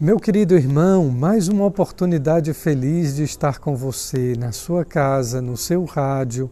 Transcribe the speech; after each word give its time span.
Meu 0.00 0.16
querido 0.16 0.54
irmão, 0.54 1.08
mais 1.08 1.48
uma 1.48 1.64
oportunidade 1.64 2.54
feliz 2.54 3.16
de 3.16 3.24
estar 3.24 3.58
com 3.58 3.74
você 3.74 4.34
na 4.38 4.52
sua 4.52 4.84
casa, 4.84 5.42
no 5.42 5.56
seu 5.56 5.84
rádio, 5.84 6.48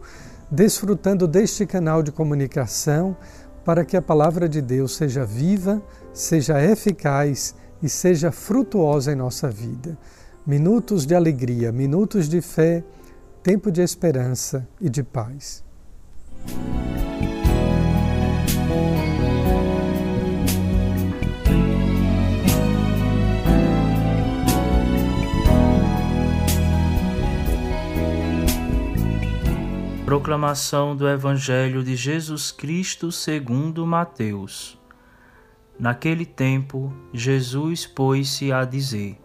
desfrutando 0.51 1.25
deste 1.25 1.65
canal 1.65 2.03
de 2.03 2.11
comunicação 2.11 3.15
para 3.63 3.85
que 3.85 3.95
a 3.95 4.01
palavra 4.01 4.49
de 4.49 4.61
Deus 4.61 4.97
seja 4.97 5.23
viva, 5.23 5.81
seja 6.11 6.61
eficaz 6.61 7.55
e 7.81 7.87
seja 7.87 8.33
frutuosa 8.33 9.13
em 9.13 9.15
nossa 9.15 9.49
vida. 9.49 9.97
Minutos 10.45 11.05
de 11.05 11.15
alegria, 11.15 11.71
minutos 11.71 12.27
de 12.27 12.41
fé, 12.41 12.83
tempo 13.41 13.71
de 13.71 13.81
esperança 13.81 14.67
e 14.81 14.89
de 14.89 15.03
paz. 15.03 15.63
Proclamação 30.17 30.95
do 30.95 31.07
Evangelho 31.07 31.83
de 31.83 31.95
Jesus 31.95 32.51
Cristo 32.51 33.11
segundo 33.11 33.85
Mateus. 33.85 34.75
Naquele 35.79 36.25
tempo, 36.25 36.91
Jesus 37.13 37.85
pôs-se 37.85 38.51
a 38.51 38.65
dizer: 38.65 39.21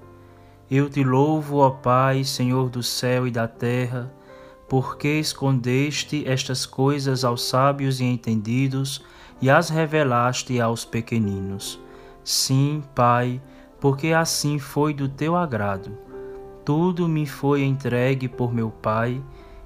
Eu 0.71 0.91
te 0.91 1.03
louvo, 1.03 1.61
ó 1.61 1.71
Pai, 1.71 2.25
Senhor 2.25 2.69
do 2.69 2.83
céu 2.83 3.27
e 3.27 3.31
da 3.31 3.49
terra, 3.49 4.13
porque 4.69 5.19
escondeste 5.19 6.29
estas 6.29 6.67
coisas 6.67 7.25
aos 7.25 7.43
sábios 7.49 7.99
e 7.99 8.05
entendidos 8.05 9.03
e 9.41 9.49
as 9.49 9.71
revelaste 9.71 10.61
aos 10.61 10.85
pequeninos. 10.85 11.81
Sim, 12.23 12.83
Pai, 12.95 13.41
porque 13.81 14.09
assim 14.09 14.59
foi 14.59 14.93
do 14.93 15.09
teu 15.09 15.37
agrado. 15.37 15.97
Tudo 16.67 17.09
me 17.09 17.25
foi 17.25 17.63
entregue 17.63 18.29
por 18.29 18.53
meu 18.53 18.71
Pai 18.71 19.23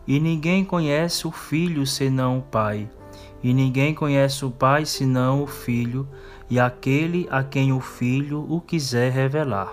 e 0.07 0.21
ninguém 0.21 0.65
conhece 0.65 1.27
o 1.27 1.33
Filho 1.33 1.87
senão 1.87 2.39
o 2.39 2.43
Pai, 2.43 2.89
e 3.43 3.53
ninguém 3.53 3.93
conhece 3.93 4.45
o 4.45 4.51
Pai 4.51 4.87
senão 4.87 5.43
o 5.43 5.47
Filho, 5.47 6.07
e 6.49 6.61
aquele 6.61 7.27
a 7.31 7.43
quem 7.43 7.73
o 7.73 7.81
Filho 7.81 8.47
o 8.49 8.61
quiser 8.61 9.11
revelar. 9.11 9.73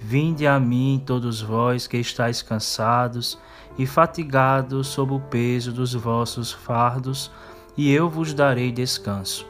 Vinde 0.00 0.46
a 0.46 0.58
mim, 0.58 1.02
todos 1.04 1.40
vós 1.40 1.86
que 1.86 1.96
estáis 1.96 2.42
cansados 2.42 3.38
e 3.78 3.86
fatigados 3.86 4.88
sob 4.88 5.12
o 5.14 5.20
peso 5.20 5.72
dos 5.72 5.94
vossos 5.94 6.52
fardos, 6.52 7.30
e 7.76 7.92
eu 7.92 8.08
vos 8.10 8.34
darei 8.34 8.72
descanso. 8.72 9.46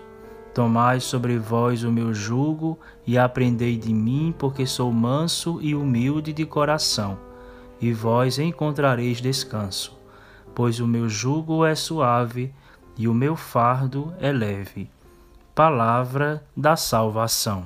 Tomai 0.55 1.01
sobre 1.01 1.39
vós 1.39 1.83
o 1.83 1.93
meu 1.93 2.13
jugo 2.13 2.79
e 3.07 3.17
aprendei 3.17 3.77
de 3.77 3.93
mim, 3.95 4.35
porque 4.39 4.67
sou 4.67 4.93
manso 4.93 5.59
e 5.63 5.75
humilde 5.75 6.33
de 6.33 6.45
coração 6.45 7.28
e 7.81 7.93
vós 7.93 8.39
encontrareis 8.39 9.21
descanso, 9.21 9.99
pois 10.55 10.81
o 10.81 10.87
meu 10.87 11.09
jugo 11.09 11.65
é 11.65 11.75
suave 11.75 12.53
e 12.97 13.07
o 13.07 13.15
meu 13.15 13.37
fardo 13.37 14.13
é 14.21 14.33
leve. 14.33 14.91
Palavra 15.55 16.45
da 16.57 16.77
salvação. 16.77 17.65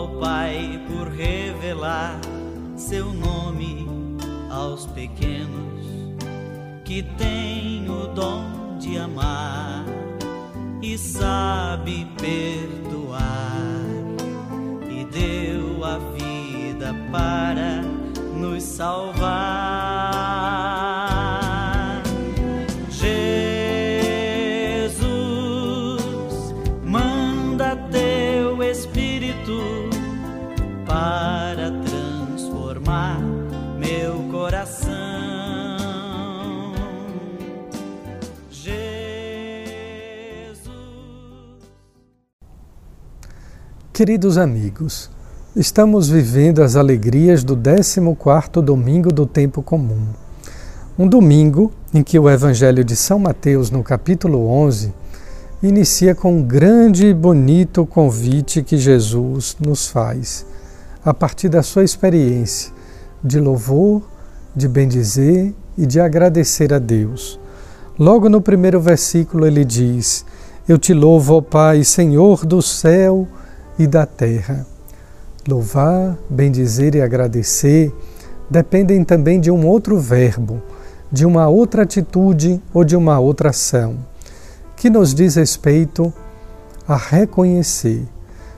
Ao 0.00 0.08
Pai 0.08 0.80
por 0.88 1.08
revelar 1.08 2.18
seu 2.74 3.12
nome 3.12 3.86
aos 4.50 4.86
pequenos, 4.86 5.84
que 6.86 7.02
tem 7.02 7.86
o 7.86 8.06
dom 8.06 8.78
de 8.78 8.96
amar 8.96 9.84
e 10.80 10.96
sabe 10.96 12.06
perdoar, 12.18 13.20
e 14.90 15.04
deu 15.04 15.84
a 15.84 15.98
vida 15.98 16.94
para 17.12 17.82
nos 18.38 18.62
salvar. 18.62 19.89
Queridos 44.00 44.38
amigos, 44.38 45.10
estamos 45.54 46.08
vivendo 46.08 46.62
as 46.62 46.74
alegrias 46.74 47.44
do 47.44 47.54
14º 47.54 48.62
domingo 48.62 49.12
do 49.12 49.26
tempo 49.26 49.62
comum. 49.62 50.06
Um 50.98 51.06
domingo 51.06 51.70
em 51.92 52.02
que 52.02 52.18
o 52.18 52.30
Evangelho 52.30 52.82
de 52.82 52.96
São 52.96 53.18
Mateus, 53.18 53.70
no 53.70 53.82
capítulo 53.82 54.48
11, 54.48 54.94
inicia 55.62 56.14
com 56.14 56.32
um 56.32 56.42
grande 56.42 57.08
e 57.08 57.12
bonito 57.12 57.84
convite 57.84 58.62
que 58.62 58.78
Jesus 58.78 59.54
nos 59.60 59.88
faz, 59.88 60.46
a 61.04 61.12
partir 61.12 61.50
da 61.50 61.62
sua 61.62 61.84
experiência 61.84 62.72
de 63.22 63.38
louvor, 63.38 64.00
de 64.56 64.66
bendizer 64.66 65.52
e 65.76 65.84
de 65.84 66.00
agradecer 66.00 66.72
a 66.72 66.78
Deus. 66.78 67.38
Logo 67.98 68.30
no 68.30 68.40
primeiro 68.40 68.80
versículo 68.80 69.46
ele 69.46 69.62
diz: 69.62 70.24
Eu 70.66 70.78
te 70.78 70.94
louvo, 70.94 71.34
ó 71.34 71.42
Pai, 71.42 71.84
Senhor 71.84 72.46
do 72.46 72.62
céu 72.62 73.28
e 73.80 73.86
da 73.86 74.04
terra. 74.04 74.66
Louvar, 75.48 76.18
bendizer 76.28 76.94
e 76.94 77.00
agradecer 77.00 77.90
dependem 78.50 79.02
também 79.02 79.40
de 79.40 79.50
um 79.50 79.66
outro 79.66 79.98
verbo, 79.98 80.60
de 81.10 81.24
uma 81.24 81.48
outra 81.48 81.84
atitude 81.84 82.60
ou 82.74 82.84
de 82.84 82.94
uma 82.94 83.18
outra 83.18 83.48
ação, 83.50 83.96
que 84.76 84.90
nos 84.90 85.14
diz 85.14 85.36
respeito 85.36 86.12
a 86.86 86.94
reconhecer. 86.94 88.06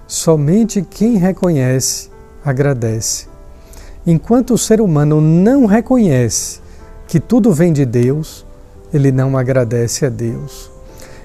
Somente 0.09 0.83
quem 0.83 1.19
reconhece, 1.19 2.11
agradece. 2.45 3.29
Enquanto 4.05 4.55
o 4.55 4.59
ser 4.59 4.81
humano 4.81 5.21
não 5.21 5.67
reconhece 5.67 6.61
que 7.07 7.21
tudo 7.21 7.53
vem 7.53 7.73
de 7.73 7.85
Deus, 7.85 8.45
ele 8.93 9.13
não 9.13 9.39
agradece 9.39 10.05
a 10.05 10.09
Deus. 10.09 10.69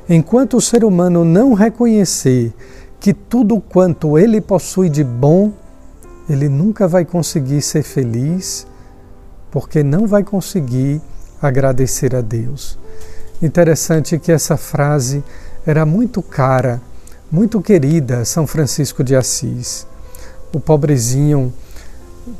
Enquanto 0.08 0.58
o 0.58 0.62
ser 0.62 0.86
humano 0.86 1.26
não 1.26 1.54
reconhecer 1.54 2.54
que 3.00 3.14
tudo 3.14 3.60
quanto 3.60 4.18
ele 4.18 4.42
possui 4.42 4.90
de 4.90 5.04
bom, 5.04 5.52
ele 6.30 6.50
nunca 6.50 6.88
vai 6.88 7.06
conseguir 7.06 7.62
ser 7.62 7.84
feliz, 7.84 8.68
porque 9.52 9.84
não 9.84 10.08
vai 10.08 10.24
conseguir 10.24 11.02
agradecer 11.42 12.16
a 12.16 12.22
Deus. 12.22 12.78
Interessante 13.42 14.18
que 14.18 14.32
essa 14.32 14.58
frase 14.58 15.24
era 15.66 15.86
muito 15.86 16.22
cara, 16.22 16.82
muito 17.32 17.62
querida 17.62 18.20
a 18.20 18.26
São 18.26 18.48
Francisco 18.48 19.04
de 19.04 19.16
Assis. 19.16 19.86
O 20.54 20.60
pobrezinho, 20.60 21.54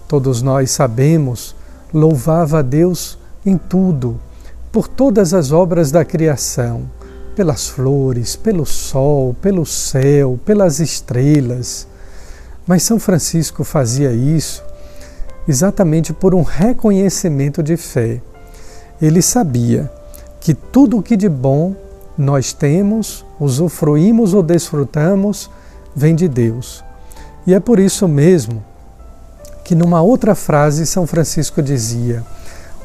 todos 0.08 0.42
nós 0.42 0.72
sabemos, 0.72 1.56
louvava 1.94 2.60
a 2.60 2.62
Deus 2.62 3.18
em 3.46 3.58
tudo, 3.58 4.20
por 4.72 4.88
todas 4.88 5.34
as 5.34 5.52
obras 5.52 5.92
da 5.92 6.04
criação 6.04 6.97
pelas 7.38 7.68
flores, 7.68 8.36
pelo 8.36 8.66
sol, 8.66 9.36
pelo 9.40 9.64
céu, 9.64 10.40
pelas 10.44 10.80
estrelas. 10.80 11.88
Mas 12.66 12.82
São 12.82 13.00
Francisco 13.00 13.64
fazia 13.64 14.12
isso 14.12 14.64
exatamente 15.48 16.12
por 16.12 16.34
um 16.34 16.42
reconhecimento 16.42 17.62
de 17.62 17.78
fé. 17.78 18.20
ele 19.00 19.22
sabia 19.22 19.90
que 20.42 20.56
tudo 20.56 20.98
o 20.98 21.04
que 21.04 21.16
de 21.16 21.30
bom 21.30 21.76
nós 22.18 22.54
temos, 22.54 23.24
usufruímos 23.40 24.34
ou 24.34 24.42
desfrutamos, 24.42 25.48
vem 25.96 26.16
de 26.16 26.28
Deus. 26.28 26.84
E 27.46 27.54
é 27.54 27.60
por 27.60 27.78
isso 27.78 28.08
mesmo 28.08 28.66
que, 29.64 29.76
numa 29.76 30.02
outra 30.02 30.34
frase, 30.34 30.88
São 30.88 31.06
Francisco 31.06 31.62
dizia: 31.62 32.24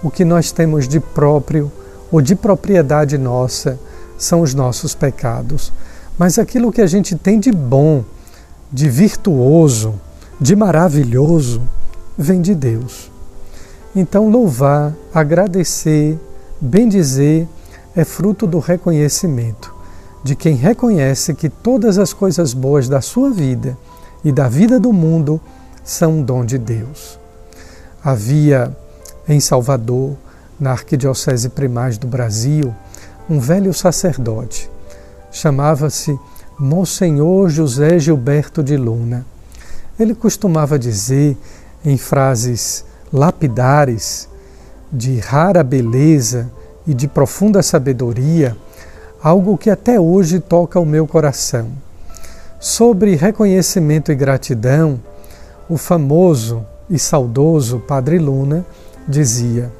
O 0.03 0.11
que 0.11 0.27
nós 0.27 0.53
temos 0.53 0.87
de 0.87 1.01
próprio 1.01 1.73
ou 2.11 2.21
de 2.21 2.37
propriedade 2.37 3.17
nossa 3.17 3.79
são 4.23 4.41
os 4.41 4.55
nossos 4.55 4.95
pecados. 4.95 5.73
Mas 6.19 6.39
aquilo 6.39 6.73
que 6.73 6.81
a 6.81 6.87
gente 6.87 7.17
tem 7.17 7.41
de 7.41 7.51
bom, 7.51 8.05
de 8.73 8.89
virtuoso, 8.89 9.95
de 10.41 10.55
maravilhoso, 10.55 11.63
vem 12.17 12.41
de 12.41 12.55
Deus. 12.55 13.11
Então, 13.95 14.31
louvar, 14.31 14.95
agradecer, 15.13 16.19
bendizer 16.61 17.47
é 17.95 18.05
fruto 18.05 18.47
do 18.47 18.59
reconhecimento 18.59 19.73
de 20.23 20.37
quem 20.37 20.55
reconhece 20.55 21.35
que 21.35 21.49
todas 21.49 21.99
as 21.99 22.13
coisas 22.13 22.55
boas 22.55 22.89
da 22.89 23.01
sua 23.01 23.31
vida 23.31 23.77
e 24.25 24.31
da 24.31 24.49
vida 24.49 24.79
do 24.79 24.93
mundo 24.93 25.41
são 25.83 26.19
um 26.19 26.23
dom 26.23 26.45
de 26.45 26.59
Deus. 26.59 27.19
Havia 28.05 28.75
em 29.29 29.41
Salvador, 29.41 30.17
na 30.61 30.73
Arquidiocese 30.73 31.49
Primaz 31.49 31.99
do 31.99 32.07
Brasil, 32.07 32.73
um 33.29 33.39
velho 33.39 33.73
sacerdote. 33.73 34.71
Chamava-se 35.31 36.19
Monsenhor 36.59 37.49
José 37.49 37.99
Gilberto 37.99 38.63
de 38.63 38.77
Luna. 38.77 39.25
Ele 39.99 40.15
costumava 40.15 40.79
dizer, 40.79 41.37
em 41.85 41.97
frases 41.97 42.85
lapidares, 43.13 44.29
de 44.93 45.19
rara 45.19 45.65
beleza 45.65 46.51
e 46.87 46.93
de 46.93 47.09
profunda 47.09 47.63
sabedoria, 47.63 48.57
algo 49.23 49.57
que 49.57 49.71
até 49.71 49.99
hoje 49.99 50.39
toca 50.41 50.79
o 50.79 50.85
meu 50.85 51.07
coração. 51.07 51.71
Sobre 52.61 53.17
reconhecimento 53.17 54.13
e 54.13 54.15
gratidão, 54.15 55.01
o 55.69 55.77
famoso 55.77 56.65
e 56.91 56.99
saudoso 56.99 57.79
Padre 57.81 58.19
Luna 58.19 58.65
dizia: 59.09 59.71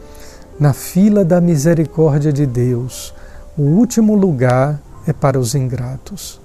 Na 0.59 0.73
fila 0.73 1.25
da 1.25 1.41
misericórdia 1.41 2.33
de 2.33 2.47
Deus, 2.47 3.15
o 3.57 3.63
último 3.63 4.15
lugar 4.15 4.81
é 5.07 5.13
para 5.13 5.39
os 5.39 5.55
ingratos. 5.55 6.41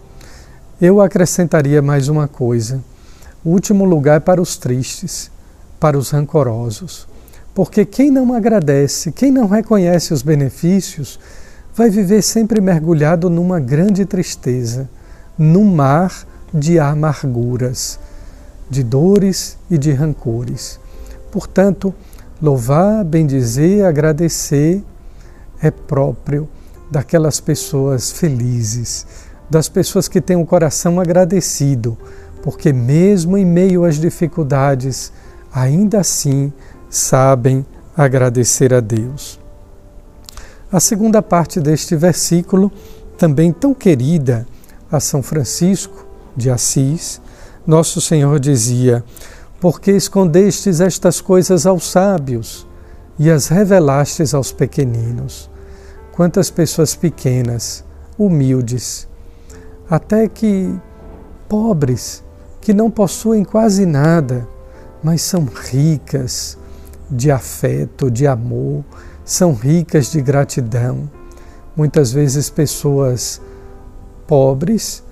Eu 0.79 0.99
acrescentaria 1.01 1.81
mais 1.81 2.09
uma 2.09 2.27
coisa: 2.27 2.83
o 3.45 3.49
último 3.51 3.85
lugar 3.85 4.17
é 4.17 4.19
para 4.19 4.41
os 4.41 4.57
tristes, 4.57 5.31
para 5.79 5.97
os 5.97 6.09
rancorosos. 6.09 7.07
Porque 7.55 7.85
quem 7.85 8.11
não 8.11 8.33
agradece, 8.33 9.11
quem 9.11 9.31
não 9.31 9.47
reconhece 9.47 10.13
os 10.13 10.21
benefícios, 10.21 11.17
vai 11.73 11.89
viver 11.89 12.21
sempre 12.21 12.59
mergulhado 12.59 13.29
numa 13.29 13.59
grande 13.59 14.05
tristeza, 14.05 14.89
num 15.37 15.63
mar 15.63 16.27
de 16.53 16.77
amarguras, 16.77 17.97
de 18.69 18.83
dores 18.83 19.57
e 19.71 19.77
de 19.77 19.91
rancores. 19.91 20.77
Portanto, 21.31 21.95
louvar, 22.41 23.03
bendizer, 23.05 23.85
agradecer 23.85 24.83
é 25.61 25.71
próprio 25.71 26.47
daquelas 26.89 27.39
pessoas 27.39 28.11
felizes, 28.11 29.05
das 29.49 29.69
pessoas 29.69 30.07
que 30.07 30.21
têm 30.21 30.35
o 30.35 30.45
coração 30.45 30.99
agradecido, 30.99 31.97
porque 32.41 32.71
mesmo 32.71 33.37
em 33.37 33.45
meio 33.45 33.83
às 33.83 33.97
dificuldades, 33.97 35.11
ainda 35.51 35.99
assim 35.99 36.51
sabem 36.89 37.65
agradecer 37.95 38.73
a 38.73 38.79
Deus. 38.79 39.39
A 40.71 40.79
segunda 40.79 41.21
parte 41.21 41.59
deste 41.59 41.95
versículo, 41.95 42.71
também 43.17 43.51
tão 43.51 43.73
querida 43.73 44.45
a 44.91 44.99
São 44.99 45.23
Francisco 45.23 46.05
de 46.35 46.49
Assis, 46.49 47.21
nosso 47.65 47.99
Senhor 47.99 48.39
dizia: 48.39 49.03
Porque 49.59 49.91
escondestes 49.91 50.79
estas 50.79 51.19
coisas 51.19 51.65
aos 51.65 51.89
sábios 51.89 52.67
e 53.17 53.29
as 53.29 53.47
revelastes 53.47 54.33
aos 54.33 54.51
pequeninos? 54.51 55.49
Quantas 56.17 56.49
pessoas 56.49 56.95
pequenas, 56.95 57.83
humildes, 58.17 59.07
até 59.87 60.27
que 60.27 60.73
pobres, 61.47 62.23
que 62.59 62.73
não 62.73 62.89
possuem 62.89 63.43
quase 63.43 63.85
nada, 63.85 64.47
mas 65.03 65.21
são 65.21 65.45
ricas 65.45 66.57
de 67.07 67.29
afeto, 67.29 68.09
de 68.09 68.25
amor, 68.25 68.83
são 69.23 69.53
ricas 69.53 70.11
de 70.11 70.19
gratidão. 70.19 71.07
Muitas 71.75 72.11
vezes 72.11 72.49
pessoas 72.49 73.39
pobres 74.25 75.03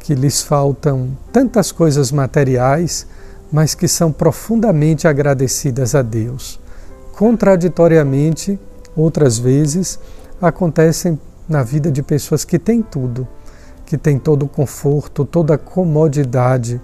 que 0.00 0.14
lhes 0.14 0.40
faltam 0.40 1.10
tantas 1.30 1.70
coisas 1.72 2.10
materiais, 2.10 3.06
mas 3.52 3.74
que 3.74 3.86
são 3.86 4.10
profundamente 4.10 5.06
agradecidas 5.06 5.94
a 5.94 6.00
Deus. 6.00 6.58
Contraditoriamente, 7.12 8.58
outras 8.96 9.36
vezes, 9.36 9.98
acontecem 10.48 11.18
na 11.48 11.62
vida 11.62 11.90
de 11.90 12.02
pessoas 12.02 12.44
que 12.44 12.58
têm 12.58 12.82
tudo, 12.82 13.26
que 13.84 13.98
têm 13.98 14.18
todo 14.18 14.44
o 14.44 14.48
conforto, 14.48 15.24
toda 15.24 15.54
a 15.54 15.58
comodidade, 15.58 16.80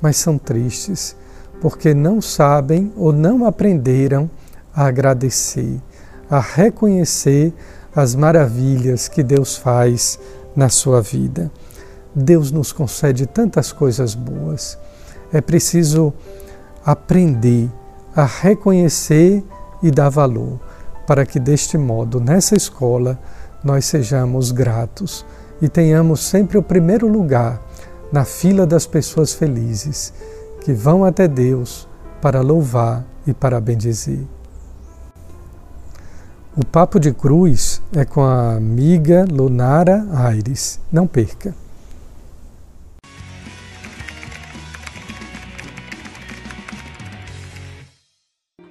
mas 0.00 0.16
são 0.16 0.38
tristes 0.38 1.16
porque 1.60 1.92
não 1.92 2.20
sabem 2.20 2.92
ou 2.96 3.12
não 3.12 3.44
aprenderam 3.44 4.30
a 4.74 4.86
agradecer, 4.86 5.80
a 6.28 6.40
reconhecer 6.40 7.52
as 7.94 8.14
maravilhas 8.14 9.08
que 9.08 9.22
Deus 9.22 9.56
faz 9.56 10.18
na 10.56 10.68
sua 10.68 11.02
vida. 11.02 11.50
Deus 12.14 12.50
nos 12.50 12.72
concede 12.72 13.26
tantas 13.26 13.72
coisas 13.72 14.14
boas. 14.14 14.78
É 15.32 15.40
preciso 15.40 16.12
aprender 16.84 17.70
a 18.16 18.24
reconhecer 18.24 19.44
e 19.82 19.90
dar 19.90 20.08
valor, 20.08 20.58
para 21.10 21.26
que 21.26 21.40
deste 21.40 21.76
modo, 21.76 22.20
nessa 22.20 22.54
escola, 22.54 23.18
nós 23.64 23.84
sejamos 23.84 24.52
gratos 24.52 25.26
e 25.60 25.68
tenhamos 25.68 26.20
sempre 26.20 26.56
o 26.56 26.62
primeiro 26.62 27.08
lugar 27.08 27.60
na 28.12 28.24
fila 28.24 28.64
das 28.64 28.86
pessoas 28.86 29.34
felizes 29.34 30.14
que 30.60 30.72
vão 30.72 31.04
até 31.04 31.26
Deus 31.26 31.88
para 32.22 32.40
louvar 32.40 33.04
e 33.26 33.34
para 33.34 33.60
bendizer. 33.60 34.24
O 36.56 36.64
Papo 36.64 37.00
de 37.00 37.12
Cruz 37.12 37.82
é 37.92 38.04
com 38.04 38.22
a 38.22 38.54
amiga 38.54 39.26
Lunara 39.28 40.06
Aires. 40.12 40.78
Não 40.92 41.08
perca! 41.08 41.52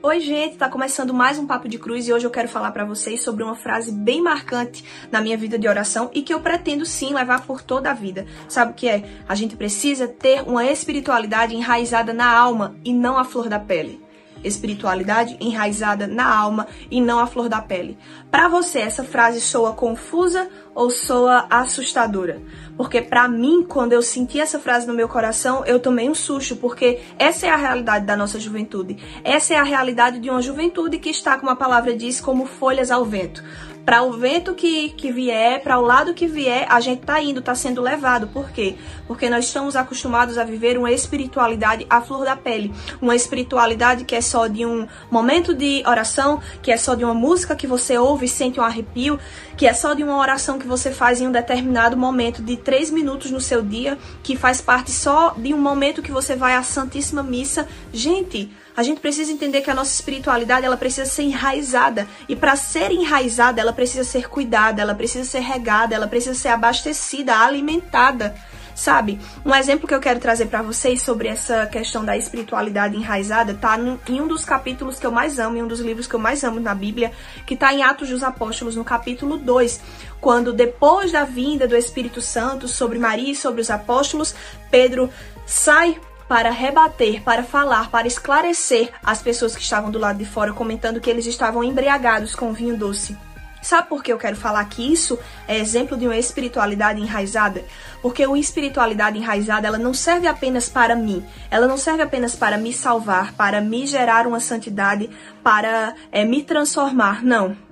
Oi, 0.01 0.21
gente, 0.21 0.55
tá 0.55 0.69
começando 0.69 1.13
mais 1.13 1.37
um 1.37 1.45
Papo 1.45 1.67
de 1.67 1.77
Cruz 1.77 2.07
e 2.07 2.13
hoje 2.13 2.25
eu 2.25 2.31
quero 2.31 2.47
falar 2.47 2.71
para 2.71 2.85
vocês 2.85 3.21
sobre 3.21 3.43
uma 3.43 3.53
frase 3.53 3.91
bem 3.91 4.21
marcante 4.21 4.81
na 5.11 5.19
minha 5.19 5.35
vida 5.35 5.59
de 5.59 5.67
oração 5.67 6.09
e 6.13 6.21
que 6.21 6.33
eu 6.33 6.39
pretendo 6.39 6.85
sim 6.85 7.13
levar 7.13 7.45
por 7.45 7.61
toda 7.61 7.91
a 7.91 7.93
vida. 7.93 8.25
Sabe 8.47 8.71
o 8.71 8.75
que 8.75 8.87
é? 8.87 9.03
A 9.27 9.35
gente 9.35 9.57
precisa 9.57 10.07
ter 10.07 10.41
uma 10.47 10.63
espiritualidade 10.63 11.53
enraizada 11.53 12.13
na 12.13 12.31
alma 12.31 12.77
e 12.85 12.93
não 12.93 13.17
à 13.17 13.25
flor 13.25 13.49
da 13.49 13.59
pele 13.59 13.99
espiritualidade 14.43 15.37
enraizada 15.39 16.07
na 16.07 16.33
alma 16.33 16.67
e 16.89 17.01
não 17.01 17.19
a 17.19 17.27
flor 17.27 17.49
da 17.49 17.61
pele. 17.61 17.97
Para 18.31 18.47
você, 18.47 18.79
essa 18.79 19.03
frase 19.03 19.41
soa 19.41 19.73
confusa 19.73 20.49
ou 20.73 20.89
soa 20.89 21.45
assustadora? 21.49 22.41
Porque 22.77 23.01
para 23.01 23.27
mim, 23.27 23.63
quando 23.67 23.93
eu 23.93 24.01
senti 24.01 24.39
essa 24.39 24.59
frase 24.59 24.87
no 24.87 24.93
meu 24.93 25.09
coração, 25.09 25.65
eu 25.65 25.79
tomei 25.79 26.09
um 26.09 26.15
susto, 26.15 26.55
porque 26.55 26.99
essa 27.17 27.47
é 27.47 27.49
a 27.49 27.55
realidade 27.55 28.05
da 28.05 28.15
nossa 28.15 28.39
juventude. 28.39 28.97
Essa 29.23 29.55
é 29.55 29.57
a 29.57 29.63
realidade 29.63 30.19
de 30.19 30.29
uma 30.29 30.41
juventude 30.41 30.97
que 30.97 31.09
está, 31.09 31.37
como 31.37 31.51
a 31.51 31.55
palavra 31.55 31.95
diz, 31.95 32.21
como 32.21 32.45
folhas 32.45 32.91
ao 32.91 33.03
vento 33.03 33.43
para 33.89 34.03
o 34.03 34.11
vento 34.11 34.53
que, 34.53 34.89
que 34.89 35.11
vier, 35.11 35.63
para 35.63 35.79
o 35.79 35.81
lado 35.81 36.13
que 36.13 36.27
vier, 36.27 36.67
a 36.69 36.79
gente 36.79 37.01
tá 37.01 37.19
indo, 37.19 37.41
tá 37.41 37.55
sendo 37.55 37.81
levado. 37.81 38.27
Por 38.27 38.51
quê? 38.51 38.75
Porque 39.07 39.27
nós 39.31 39.45
estamos 39.45 39.75
acostumados 39.75 40.37
a 40.37 40.43
viver 40.43 40.77
uma 40.77 40.91
espiritualidade 40.91 41.87
à 41.89 41.99
flor 41.99 42.23
da 42.23 42.35
pele, 42.35 42.71
uma 43.01 43.15
espiritualidade 43.15 44.05
que 44.05 44.15
é 44.15 44.21
só 44.21 44.45
de 44.45 44.63
um 44.63 44.87
momento 45.09 45.55
de 45.55 45.81
oração, 45.87 46.39
que 46.61 46.71
é 46.71 46.77
só 46.77 46.93
de 46.93 47.03
uma 47.03 47.15
música 47.15 47.55
que 47.55 47.65
você 47.65 47.97
ouve 47.97 48.27
e 48.27 48.29
sente 48.29 48.59
um 48.59 48.63
arrepio, 48.63 49.19
que 49.59 49.67
é 49.67 49.73
só 49.73 49.93
de 49.93 50.01
uma 50.01 50.17
oração 50.17 50.57
que 50.57 50.65
você 50.65 50.89
faz 50.89 51.19
em 51.19 51.27
um 51.27 51.33
determinado 51.33 51.97
momento 51.97 52.41
de 52.41 52.55
três 52.55 52.89
minutos 52.89 53.29
no 53.29 53.41
seu 53.41 53.61
dia, 53.61 53.97
que 54.23 54.37
faz 54.37 54.61
parte 54.61 54.89
só 54.89 55.33
de 55.35 55.53
um 55.53 55.57
momento 55.57 56.01
que 56.01 56.13
você 56.13 56.33
vai 56.33 56.55
à 56.55 56.63
Santíssima 56.63 57.21
Missa. 57.21 57.67
Gente, 57.91 58.49
a 58.73 58.81
gente 58.83 59.01
precisa 59.01 59.33
entender 59.33 59.59
que 59.59 59.69
a 59.69 59.73
nossa 59.73 59.93
espiritualidade 59.93 60.65
ela 60.65 60.77
precisa 60.77 61.05
ser 61.05 61.23
enraizada 61.23 62.07
e 62.29 62.37
para 62.37 62.55
ser 62.55 62.89
enraizada 62.93 63.59
ela 63.59 63.73
precisa 63.73 64.05
ser 64.05 64.29
cuidada, 64.29 64.81
ela 64.81 64.95
precisa 64.95 65.29
ser 65.29 65.41
regada, 65.41 65.93
ela 65.93 66.07
precisa 66.07 66.35
ser 66.35 66.47
abastecida, 66.47 67.35
alimentada. 67.35 68.33
Sabe? 68.79 69.19
Um 69.45 69.53
exemplo 69.53 69.85
que 69.85 69.93
eu 69.93 69.99
quero 69.99 70.21
trazer 70.21 70.45
para 70.45 70.61
vocês 70.61 71.01
sobre 71.01 71.27
essa 71.27 71.65
questão 71.65 72.05
da 72.05 72.15
espiritualidade 72.15 72.95
enraizada 72.95 73.53
tá 73.53 73.77
em 73.77 74.21
um 74.21 74.25
dos 74.25 74.45
capítulos 74.45 74.97
que 74.97 75.05
eu 75.05 75.11
mais 75.11 75.37
amo, 75.37 75.57
em 75.57 75.61
um 75.61 75.67
dos 75.67 75.81
livros 75.81 76.07
que 76.07 76.13
eu 76.13 76.19
mais 76.19 76.45
amo 76.45 76.61
na 76.61 76.73
Bíblia, 76.73 77.11
que 77.45 77.57
tá 77.57 77.73
em 77.73 77.83
Atos 77.83 78.07
dos 78.07 78.23
Apóstolos, 78.23 78.77
no 78.77 78.85
capítulo 78.85 79.35
2, 79.37 79.81
quando 80.21 80.53
depois 80.53 81.11
da 81.11 81.25
vinda 81.25 81.67
do 81.67 81.75
Espírito 81.75 82.21
Santo 82.21 82.69
sobre 82.69 82.97
Maria 82.97 83.33
e 83.33 83.35
sobre 83.35 83.59
os 83.59 83.69
apóstolos, 83.69 84.33
Pedro 84.71 85.09
sai 85.45 85.99
para 86.29 86.49
rebater, 86.49 87.21
para 87.21 87.43
falar, 87.43 87.91
para 87.91 88.07
esclarecer 88.07 88.93
as 89.03 89.21
pessoas 89.21 89.57
que 89.57 89.61
estavam 89.61 89.91
do 89.91 89.99
lado 89.99 90.19
de 90.19 90.25
fora, 90.25 90.53
comentando 90.53 91.01
que 91.01 91.09
eles 91.09 91.25
estavam 91.25 91.65
embriagados 91.65 92.33
com 92.33 92.53
vinho 92.53 92.77
doce. 92.77 93.17
Sabe 93.61 93.87
por 93.89 94.03
que 94.03 94.11
eu 94.11 94.17
quero 94.17 94.35
falar 94.35 94.63
que 94.65 94.93
isso 94.93 95.19
é 95.47 95.57
exemplo 95.57 95.97
de 95.97 96.05
uma 96.05 96.17
espiritualidade 96.17 97.01
enraizada? 97.01 97.63
Porque 98.01 98.25
uma 98.25 98.39
espiritualidade 98.39 99.17
enraizada, 99.17 99.67
ela 99.67 99.77
não 99.77 99.93
serve 99.93 100.27
apenas 100.27 100.69
para 100.69 100.95
mim, 100.95 101.25
ela 101.51 101.67
não 101.67 101.77
serve 101.77 102.01
apenas 102.01 102.35
para 102.35 102.57
me 102.57 102.73
salvar, 102.73 103.33
para 103.33 103.61
me 103.61 103.85
gerar 103.85 104.25
uma 104.25 104.39
santidade, 104.39 105.09
para 105.43 105.93
é, 106.11 106.23
me 106.25 106.43
transformar, 106.43 107.23
não 107.23 107.68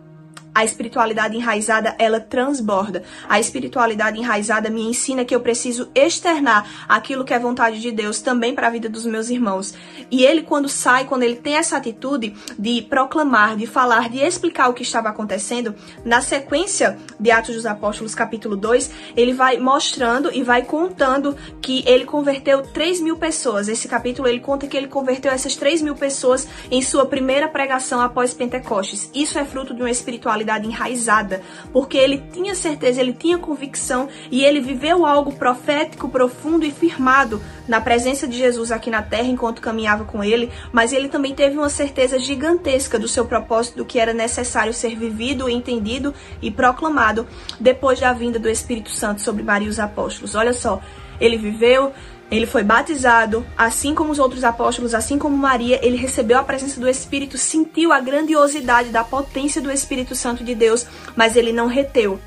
a 0.57 0.65
espiritualidade 0.65 1.37
enraizada, 1.37 1.95
ela 1.99 2.19
transborda. 2.19 3.03
A 3.29 3.39
espiritualidade 3.39 4.17
enraizada 4.17 4.71
me 4.71 4.81
ensina 4.81 5.23
que 5.23 5.35
eu 5.35 5.39
preciso 5.39 5.91
externar 5.93 6.87
aquilo 6.89 7.23
que 7.23 7.31
é 7.31 7.37
vontade 7.37 7.79
de 7.79 7.91
Deus 7.91 8.21
também 8.21 8.55
para 8.55 8.65
a 8.65 8.71
vida 8.71 8.89
dos 8.89 9.05
meus 9.05 9.29
irmãos. 9.29 9.75
E 10.09 10.25
ele, 10.25 10.41
quando 10.41 10.67
sai, 10.67 11.05
quando 11.05 11.21
ele 11.21 11.35
tem 11.35 11.57
essa 11.57 11.77
atitude 11.77 12.35
de 12.57 12.81
proclamar, 12.81 13.55
de 13.55 13.67
falar, 13.67 14.09
de 14.09 14.17
explicar 14.17 14.67
o 14.67 14.73
que 14.73 14.81
estava 14.81 15.09
acontecendo, 15.09 15.75
na 16.03 16.21
sequência 16.21 16.97
de 17.19 17.29
Atos 17.29 17.53
dos 17.53 17.67
Apóstolos, 17.67 18.15
capítulo 18.15 18.55
2, 18.55 18.89
ele 19.15 19.33
vai 19.33 19.59
mostrando 19.59 20.33
e 20.33 20.41
vai 20.41 20.63
contando 20.63 21.37
que 21.61 21.83
ele 21.85 22.03
converteu 22.03 22.63
3 22.63 22.99
mil 23.01 23.17
pessoas. 23.17 23.67
Esse 23.67 23.87
capítulo 23.87 24.27
ele 24.27 24.39
conta 24.39 24.65
que 24.65 24.75
ele 24.75 24.87
converteu 24.87 25.31
essas 25.31 25.55
3 25.55 25.83
mil 25.83 25.93
pessoas 25.93 26.47
em 26.71 26.81
sua 26.81 27.05
primeira 27.05 27.47
pregação 27.47 28.01
após 28.01 28.33
Pentecostes. 28.33 29.11
Isso 29.13 29.37
é 29.37 29.45
fruto 29.45 29.75
de 29.75 29.83
uma 29.83 29.91
espiritualidade 29.91 30.46
espiritualidade 30.47 30.67
enraizada, 30.67 31.41
porque 31.73 31.97
ele 31.97 32.23
tinha 32.31 32.55
certeza, 32.55 33.01
ele 33.01 33.13
tinha 33.13 33.37
convicção 33.37 34.07
e 34.31 34.43
ele 34.43 34.61
viveu 34.61 35.05
algo 35.05 35.33
profético, 35.33 36.07
profundo 36.07 36.65
e 36.65 36.71
firmado 36.71 37.41
na 37.67 37.81
presença 37.81 38.27
de 38.27 38.37
Jesus 38.37 38.71
aqui 38.71 38.89
na 38.89 39.01
terra 39.01 39.27
enquanto 39.27 39.61
caminhava 39.61 40.05
com 40.05 40.23
ele, 40.23 40.49
mas 40.71 40.93
ele 40.93 41.09
também 41.09 41.35
teve 41.35 41.57
uma 41.57 41.69
certeza 41.69 42.17
gigantesca 42.17 42.97
do 42.97 43.07
seu 43.07 43.25
propósito, 43.25 43.77
do 43.77 43.85
que 43.85 43.99
era 43.99 44.13
necessário 44.13 44.73
ser 44.73 44.95
vivido, 44.95 45.49
entendido 45.49 46.13
e 46.41 46.49
proclamado 46.49 47.27
depois 47.59 47.99
da 47.99 48.13
vinda 48.13 48.39
do 48.39 48.49
Espírito 48.49 48.91
Santo 48.91 49.21
sobre 49.21 49.43
Maria 49.43 49.67
e 49.67 49.69
os 49.69 49.79
apóstolos. 49.79 50.35
Olha 50.35 50.53
só, 50.53 50.79
ele 51.19 51.37
viveu 51.37 51.91
ele 52.29 52.45
foi 52.45 52.63
batizado, 52.63 53.45
assim 53.57 53.95
como 53.95 54.11
os 54.11 54.19
outros 54.19 54.43
apóstolos, 54.43 54.93
assim 54.93 55.17
como 55.17 55.37
Maria, 55.37 55.79
ele 55.85 55.95
recebeu 55.95 56.37
a 56.37 56.43
presença 56.43 56.79
do 56.79 56.87
Espírito, 56.87 57.37
sentiu 57.37 57.93
a 57.93 57.99
grandiosidade 57.99 58.89
da 58.89 59.03
potência 59.03 59.61
do 59.61 59.71
Espírito 59.71 60.15
Santo 60.15 60.43
de 60.43 60.53
Deus, 60.53 60.85
mas 61.15 61.35
ele 61.35 61.53
não 61.53 61.67
reteu 61.67 62.19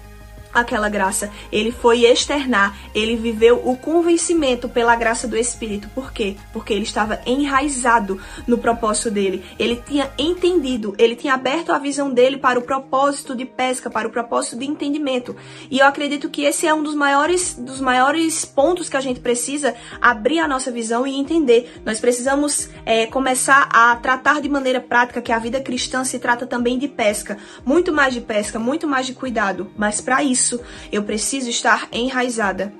aquela 0.52 0.88
graça. 0.88 1.30
Ele 1.50 1.72
foi 1.72 2.04
externar, 2.04 2.76
ele 2.94 3.16
viveu 3.16 3.60
o 3.64 3.76
convencimento 3.76 4.68
pela 4.68 4.96
graça 4.96 5.26
do 5.26 5.36
Espírito. 5.36 5.88
Por 5.94 6.12
quê? 6.12 6.36
Porque 6.52 6.72
ele 6.72 6.82
estava 6.82 7.20
enraizado 7.26 8.20
no 8.46 8.58
propósito 8.58 9.10
dele. 9.10 9.44
Ele 9.58 9.76
tinha 9.76 10.10
entendido, 10.18 10.94
ele 10.98 11.16
tinha 11.16 11.34
aberto 11.34 11.72
a 11.72 11.78
visão 11.78 12.10
dele 12.12 12.38
para 12.38 12.58
o 12.58 12.62
propósito 12.62 13.34
de 13.34 13.44
pesca, 13.44 13.90
para 13.90 14.08
o 14.08 14.10
propósito 14.10 14.58
de 14.58 14.66
entendimento. 14.66 15.36
E 15.70 15.78
eu 15.78 15.86
acredito 15.86 16.28
que 16.28 16.42
esse 16.42 16.66
é 16.66 16.74
um 16.74 16.82
dos 16.82 16.94
maiores, 16.94 17.54
dos 17.54 17.80
maiores 17.80 18.44
pontos 18.44 18.88
que 18.88 18.96
a 18.96 19.00
gente 19.00 19.20
precisa 19.20 19.74
abrir 20.00 20.40
a 20.40 20.48
nossa 20.48 20.70
visão 20.70 21.06
e 21.06 21.18
entender. 21.18 21.80
Nós 21.84 22.00
precisamos 22.00 22.68
é, 22.84 23.06
começar 23.06 23.68
a 23.72 23.94
tratar 23.96 24.40
de 24.40 24.48
maneira 24.48 24.80
prática 24.80 25.22
que 25.22 25.32
a 25.32 25.38
vida 25.38 25.60
cristã 25.60 26.04
se 26.04 26.18
trata 26.18 26.46
também 26.46 26.78
de 26.78 26.88
pesca. 26.88 27.38
Muito 27.64 27.92
mais 27.92 28.14
de 28.14 28.20
pesca, 28.20 28.58
muito 28.58 28.86
mais 28.86 29.06
de 29.06 29.14
cuidado. 29.14 29.70
Mas 29.76 30.00
para 30.00 30.22
isso, 30.22 30.39
isso, 30.40 30.60
eu 30.90 31.02
preciso 31.02 31.50
estar 31.50 31.86
enraizada 31.92 32.72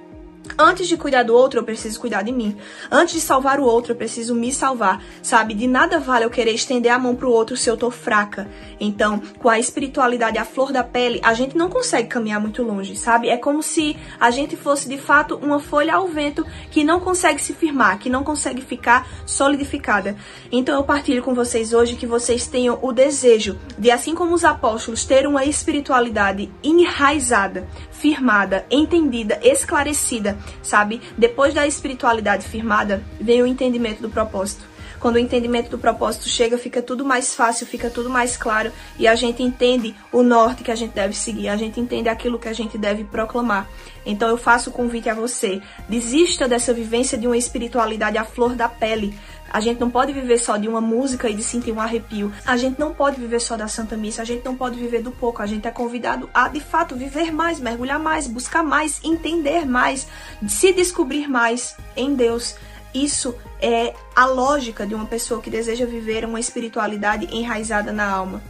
Antes 0.59 0.89
de 0.89 0.97
cuidar 0.97 1.23
do 1.23 1.35
outro, 1.35 1.61
eu 1.61 1.65
preciso 1.65 2.01
cuidar 2.01 2.23
de 2.23 2.33
mim. 2.33 2.57
Antes 2.91 3.15
de 3.15 3.21
salvar 3.21 3.61
o 3.61 3.65
outro, 3.65 3.93
eu 3.93 3.97
preciso 3.97 4.35
me 4.35 4.53
salvar. 4.53 5.03
Sabe? 5.23 5.55
De 5.55 5.67
nada 5.67 5.99
vale 5.99 6.25
eu 6.25 6.31
querer 6.31 6.53
estender 6.53 6.93
a 6.93 6.99
mão 6.99 7.15
pro 7.15 7.31
outro 7.31 7.57
se 7.57 7.69
eu 7.69 7.77
tô 7.77 7.91
fraca. 7.91 8.49
Então, 8.79 9.21
com 9.39 9.49
a 9.49 9.59
espiritualidade 9.59 10.39
à 10.39 10.45
flor 10.45 10.73
da 10.73 10.83
pele, 10.83 11.21
a 11.23 11.35
gente 11.35 11.57
não 11.57 11.69
consegue 11.69 12.09
caminhar 12.09 12.41
muito 12.41 12.63
longe, 12.63 12.97
sabe? 12.97 13.29
É 13.29 13.37
como 13.37 13.63
se 13.63 13.97
a 14.19 14.31
gente 14.31 14.57
fosse 14.57 14.89
de 14.89 14.99
fato 14.99 15.37
uma 15.37 15.61
folha 15.61 15.95
ao 15.95 16.09
vento 16.09 16.47
que 16.71 16.85
não 16.85 17.01
consegue 17.01 17.41
se 17.41 17.53
firmar, 17.53 17.99
que 17.99 18.11
não 18.11 18.25
consegue 18.25 18.63
ficar 18.63 19.07
solidificada. 19.27 20.17
Então, 20.51 20.77
eu 20.77 20.85
partilho 20.85 21.23
com 21.23 21.35
vocês 21.35 21.73
hoje 21.73 21.97
que 21.97 22.07
vocês 22.07 22.47
tenham 22.47 22.79
o 22.83 22.93
desejo 22.93 23.59
de, 23.79 23.91
assim 23.91 24.15
como 24.15 24.35
os 24.35 24.45
apóstolos, 24.45 25.05
ter 25.05 25.27
uma 25.27 25.45
espiritualidade 25.45 26.51
enraizada, 26.63 27.67
firmada, 28.01 28.65
entendida, 28.71 29.39
esclarecida, 29.43 30.39
sabe? 30.63 31.03
Depois 31.19 31.53
da 31.53 31.67
espiritualidade 31.67 32.49
firmada, 32.49 33.03
vem 33.21 33.43
o 33.43 33.47
entendimento 33.47 34.01
do 34.01 34.09
propósito. 34.09 34.71
Quando 34.99 35.17
o 35.17 35.19
entendimento 35.19 35.71
do 35.71 35.79
propósito 35.79 36.29
chega, 36.29 36.59
fica 36.59 36.83
tudo 36.83 37.05
mais 37.07 37.35
fácil, 37.35 37.67
fica 37.67 37.89
tudo 37.89 38.11
mais 38.11 38.37
claro 38.37 38.71
e 38.99 39.09
a 39.09 39.15
gente 39.15 39.43
entende 39.43 39.95
o 40.13 40.23
norte 40.23 40.63
que 40.63 40.71
a 40.71 40.75
gente 40.75 40.93
deve 40.93 41.15
seguir, 41.15 41.49
a 41.49 41.57
gente 41.57 41.81
entende 41.81 42.09
aquilo 42.11 42.39
que 42.39 42.49
a 42.49 42.53
gente 42.53 42.77
deve 42.77 43.05
proclamar. 43.05 43.67
Então 44.05 44.29
eu 44.29 44.37
faço 44.37 44.69
o 44.69 44.73
convite 44.73 45.09
a 45.09 45.15
você: 45.15 45.63
desista 45.89 46.47
dessa 46.47 46.75
vivência 46.75 47.17
de 47.17 47.27
uma 47.27 47.37
espiritualidade 47.37 48.19
à 48.19 48.25
flor 48.25 48.55
da 48.55 48.69
pele. 48.69 49.15
A 49.51 49.61
gente 49.61 49.81
não 49.81 49.91
pode 49.91 50.13
viver 50.13 50.39
só 50.39 50.57
de 50.57 50.69
uma 50.69 50.81
música 50.81 51.29
e 51.29 51.35
de 51.35 51.43
sentir 51.43 51.73
um 51.73 51.81
arrepio. 51.81 52.33
A 52.47 52.57
gente 52.57 52.79
não 52.79 52.95
pode 52.95 53.21
viver 53.21 53.41
só 53.41 53.57
da 53.57 53.67
Santa 53.67 53.97
Missa. 53.97 54.23
A 54.23 54.25
gente 54.25 54.45
não 54.45 54.57
pode 54.57 54.79
viver 54.79 55.03
do 55.03 55.11
pouco. 55.11 55.43
A 55.43 55.47
gente 55.47 55.67
é 55.67 55.71
convidado 55.73 56.31
a, 56.33 56.49
de 56.49 56.61
fato, 56.61 56.95
viver 56.95 57.33
mais, 57.33 57.59
mergulhar 57.59 57.99
mais, 57.99 58.29
buscar 58.29 58.63
mais, 58.63 59.01
entender 59.03 59.67
mais, 59.67 60.07
se 60.47 60.73
descobrir 60.73 61.27
mais 61.27 61.77
em 61.97 62.15
Deus. 62.15 62.55
Isso 62.95 63.35
é 63.61 63.95
a 64.15 64.27
lógica 64.27 64.87
de 64.87 64.95
uma 64.95 65.07
pessoa 65.07 65.41
que 65.43 65.51
deseja 65.51 65.85
viver 65.85 66.25
uma 66.25 66.41
espiritualidade 66.41 67.29
enraizada 67.35 67.93
na 67.93 68.09
alma. 68.09 68.41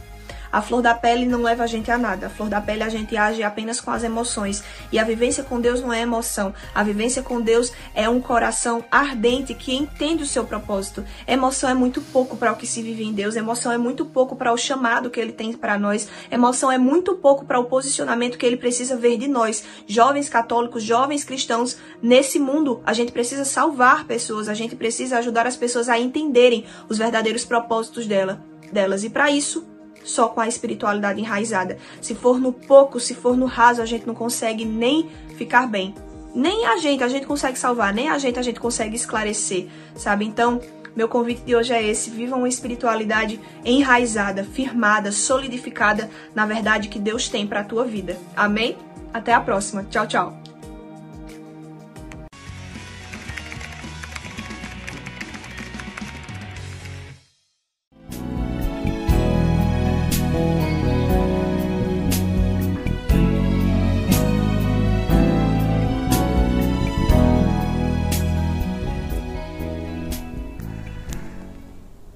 A 0.51 0.61
flor 0.61 0.81
da 0.81 0.93
pele 0.93 1.25
não 1.25 1.41
leva 1.41 1.63
a 1.63 1.67
gente 1.67 1.89
a 1.89 1.97
nada. 1.97 2.27
A 2.27 2.29
flor 2.29 2.49
da 2.49 2.59
pele 2.59 2.83
a 2.83 2.89
gente 2.89 3.15
age 3.15 3.41
apenas 3.43 3.79
com 3.79 3.91
as 3.91 4.03
emoções. 4.03 4.63
E 4.91 4.99
a 4.99 5.03
vivência 5.03 5.43
com 5.43 5.61
Deus 5.61 5.81
não 5.81 5.93
é 5.93 6.01
emoção. 6.01 6.53
A 6.75 6.83
vivência 6.83 7.23
com 7.23 7.39
Deus 7.39 7.71
é 7.95 8.09
um 8.09 8.19
coração 8.19 8.83
ardente 8.91 9.53
que 9.53 9.73
entende 9.73 10.23
o 10.23 10.27
seu 10.27 10.43
propósito. 10.43 11.05
Emoção 11.27 11.69
é 11.69 11.73
muito 11.73 12.01
pouco 12.01 12.35
para 12.35 12.51
o 12.51 12.55
que 12.55 12.67
se 12.67 12.81
vive 12.81 13.03
em 13.03 13.13
Deus. 13.13 13.35
Emoção 13.35 13.71
é 13.71 13.77
muito 13.77 14.05
pouco 14.05 14.35
para 14.35 14.51
o 14.51 14.57
chamado 14.57 15.09
que 15.09 15.19
ele 15.19 15.31
tem 15.31 15.53
para 15.53 15.79
nós. 15.79 16.09
Emoção 16.29 16.71
é 16.71 16.77
muito 16.77 17.15
pouco 17.15 17.45
para 17.45 17.59
o 17.59 17.65
posicionamento 17.65 18.37
que 18.37 18.45
ele 18.45 18.57
precisa 18.57 18.95
ver 18.95 19.17
de 19.17 19.27
nós, 19.27 19.63
jovens 19.87 20.27
católicos, 20.27 20.83
jovens 20.83 21.23
cristãos. 21.23 21.77
Nesse 22.01 22.39
mundo, 22.39 22.81
a 22.85 22.93
gente 22.93 23.11
precisa 23.11 23.45
salvar 23.45 24.05
pessoas, 24.05 24.49
a 24.49 24.53
gente 24.53 24.75
precisa 24.75 25.17
ajudar 25.17 25.47
as 25.47 25.55
pessoas 25.55 25.87
a 25.87 25.97
entenderem 25.97 26.65
os 26.89 26.97
verdadeiros 26.97 27.45
propósitos 27.45 28.05
dela, 28.05 28.43
delas. 28.71 29.03
E 29.03 29.09
para 29.09 29.31
isso, 29.31 29.70
só 30.03 30.27
com 30.27 30.41
a 30.41 30.47
espiritualidade 30.47 31.19
enraizada. 31.19 31.77
Se 32.01 32.15
for 32.15 32.39
no 32.39 32.51
pouco, 32.51 32.99
se 32.99 33.13
for 33.13 33.35
no 33.35 33.45
raso, 33.45 33.81
a 33.81 33.85
gente 33.85 34.07
não 34.07 34.15
consegue 34.15 34.65
nem 34.65 35.09
ficar 35.37 35.67
bem. 35.67 35.93
Nem 36.33 36.65
a 36.65 36.77
gente, 36.77 37.03
a 37.03 37.07
gente 37.07 37.25
consegue 37.25 37.59
salvar, 37.59 37.93
nem 37.93 38.09
a 38.09 38.17
gente, 38.17 38.39
a 38.39 38.41
gente 38.41 38.59
consegue 38.59 38.95
esclarecer, 38.95 39.67
sabe? 39.95 40.25
Então, 40.25 40.61
meu 40.95 41.07
convite 41.07 41.41
de 41.41 41.55
hoje 41.55 41.73
é 41.73 41.83
esse: 41.83 42.09
viva 42.09 42.35
uma 42.35 42.49
espiritualidade 42.49 43.39
enraizada, 43.65 44.43
firmada, 44.43 45.11
solidificada 45.11 46.09
na 46.33 46.45
verdade 46.45 46.87
que 46.87 46.99
Deus 46.99 47.27
tem 47.27 47.45
para 47.45 47.61
a 47.61 47.65
tua 47.65 47.85
vida. 47.85 48.17
Amém? 48.35 48.77
Até 49.13 49.33
a 49.33 49.41
próxima. 49.41 49.83
Tchau, 49.89 50.07
tchau. 50.07 50.40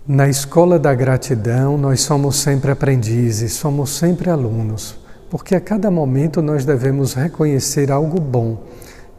Na 0.08 0.30
escola 0.30 0.78
da 0.78 0.94
gratidão, 0.94 1.80
nós 1.80 2.02
somos 2.02 2.36
sempre 2.36 2.70
aprendizes, 2.70 3.54
somos 3.54 3.90
sempre 3.90 4.30
alunos, 4.30 4.96
porque 5.32 5.56
a 5.56 5.60
cada 5.60 5.90
momento 5.90 6.44
nós 6.44 6.64
devemos 6.64 7.16
reconhecer 7.16 7.92
algo 7.92 8.22
bom 8.22 8.62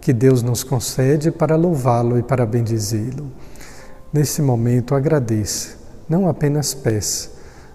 que 0.00 0.12
Deus 0.12 0.44
nos 0.44 0.62
concede 0.62 1.32
para 1.32 1.56
louvá-lo 1.56 2.16
e 2.16 2.22
para 2.22 2.46
bendizê-lo. 2.46 3.26
Nesse 4.12 4.40
momento, 4.40 4.94
agradeça, 4.94 5.76
não 6.08 6.28
apenas 6.28 6.72
peça, 6.72 7.30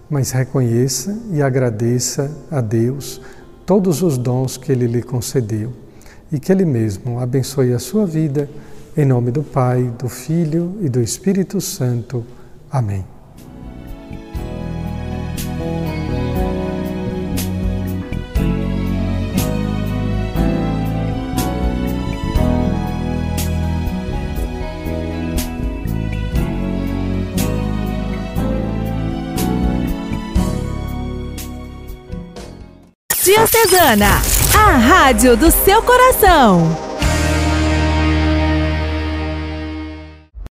mas 0.10 0.32
reconheça 0.32 1.14
e 1.32 1.42
agradeça 1.42 2.32
a 2.50 2.62
Deus 2.62 3.20
todos 3.66 4.02
os 4.02 4.18
dons 4.18 4.56
que 4.56 4.72
Ele 4.72 4.88
lhe 4.88 5.04
concedeu. 5.04 5.74
e 6.32 6.40
que 6.40 6.50
Ele 6.50 6.64
mesmo 6.64 7.20
abençoe 7.20 7.74
a 7.74 7.80
sua 7.80 8.06
vida. 8.06 8.50
Em 8.96 9.04
nome 9.04 9.32
do 9.32 9.44
Pai, 9.44 9.94
do 10.00 10.08
Filho 10.08 10.78
e 10.80 10.88
do 10.88 11.02
Espírito 11.02 11.60
Santo. 11.60 12.26
Amém. 12.72 13.06
Diocesana, 33.24 34.22
a 34.58 34.78
rádio 34.78 35.38
do 35.38 35.52
seu 35.52 35.82
coração. 35.84 36.91